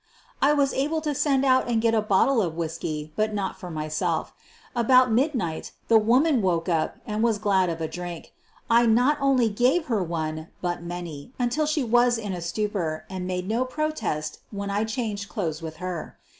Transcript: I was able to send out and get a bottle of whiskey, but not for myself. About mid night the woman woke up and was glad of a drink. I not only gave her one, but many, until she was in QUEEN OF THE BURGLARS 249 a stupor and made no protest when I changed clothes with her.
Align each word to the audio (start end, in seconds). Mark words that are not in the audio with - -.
I 0.41 0.53
was 0.53 0.73
able 0.73 0.99
to 1.01 1.13
send 1.13 1.45
out 1.45 1.67
and 1.69 1.79
get 1.79 1.93
a 1.93 2.01
bottle 2.01 2.41
of 2.41 2.55
whiskey, 2.55 3.13
but 3.15 3.35
not 3.35 3.59
for 3.59 3.69
myself. 3.69 4.33
About 4.75 5.11
mid 5.11 5.35
night 5.35 5.73
the 5.89 5.99
woman 5.99 6.41
woke 6.41 6.67
up 6.67 6.95
and 7.05 7.21
was 7.21 7.37
glad 7.37 7.69
of 7.69 7.79
a 7.81 7.87
drink. 7.87 8.33
I 8.67 8.87
not 8.87 9.19
only 9.21 9.47
gave 9.47 9.85
her 9.93 10.01
one, 10.03 10.47
but 10.59 10.81
many, 10.81 11.33
until 11.37 11.67
she 11.67 11.83
was 11.83 12.17
in 12.17 12.31
QUEEN 12.31 12.33
OF 12.35 12.43
THE 12.53 12.63
BURGLARS 12.65 12.73
249 12.73 12.95
a 12.95 12.95
stupor 12.95 13.15
and 13.15 13.27
made 13.27 13.47
no 13.47 13.63
protest 13.63 14.39
when 14.49 14.71
I 14.71 14.85
changed 14.85 15.29
clothes 15.29 15.61
with 15.61 15.75
her. 15.77 16.17